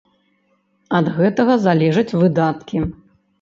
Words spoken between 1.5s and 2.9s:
залежаць выдаткі.